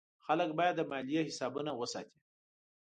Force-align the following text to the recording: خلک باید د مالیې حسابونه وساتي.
خلک 0.25 0.49
باید 0.59 0.75
د 0.77 0.81
مالیې 0.91 1.21
حسابونه 1.27 1.71
وساتي. 1.75 2.19